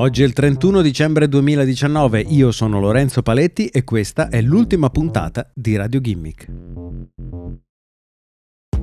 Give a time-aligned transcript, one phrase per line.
[0.00, 5.50] Oggi è il 31 dicembre 2019, io sono Lorenzo Paletti e questa è l'ultima puntata
[5.54, 6.46] di Radio Gimmick.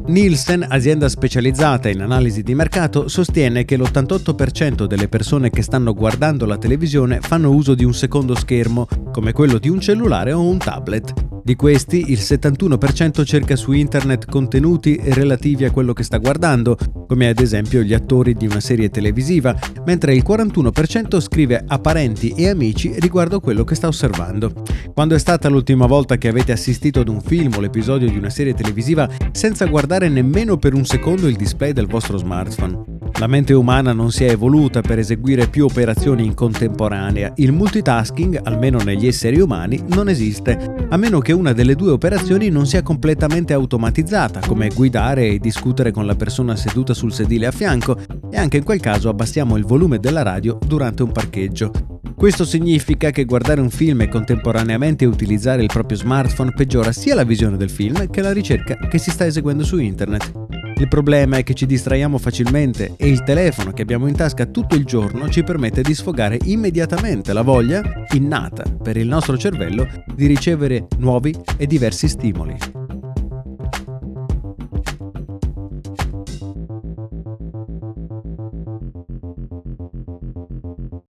[0.05, 6.45] Nielsen, azienda specializzata in analisi di mercato, sostiene che l'88% delle persone che stanno guardando
[6.45, 10.59] la televisione fanno uso di un secondo schermo, come quello di un cellulare o un
[10.59, 11.36] tablet.
[11.47, 16.77] Di questi, il 71% cerca su internet contenuti relativi a quello che sta guardando,
[17.07, 22.31] come ad esempio gli attori di una serie televisiva, mentre il 41% scrive a parenti
[22.31, 24.51] e amici riguardo quello che sta osservando.
[24.93, 28.29] Quando è stata l'ultima volta che avete assistito ad un film o l'episodio di una
[28.29, 32.96] serie televisiva senza guardare nemmeno per un secondo il display del vostro smartphone?
[33.19, 37.33] La mente umana non si è evoluta per eseguire più operazioni in contemporanea.
[37.37, 42.49] Il multitasking, almeno negli esseri umani, non esiste, a meno che una delle due operazioni
[42.49, 47.51] non sia completamente automatizzata, come guidare e discutere con la persona seduta sul sedile a
[47.51, 47.97] fianco,
[48.29, 51.71] e anche in quel caso abbassiamo il volume della radio durante un parcheggio.
[52.15, 57.23] Questo significa che guardare un film e contemporaneamente utilizzare il proprio smartphone peggiora sia la
[57.23, 60.46] visione del film che la ricerca che si sta eseguendo su internet.
[60.79, 64.75] Il problema è che ci distraiamo facilmente e il telefono che abbiamo in tasca tutto
[64.75, 67.81] il giorno ci permette di sfogare immediatamente la voglia,
[68.13, 72.76] innata per il nostro cervello, di ricevere nuovi e diversi stimoli.